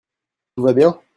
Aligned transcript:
Tout 0.55 0.63
va 0.63 0.73
bien? 0.73 1.01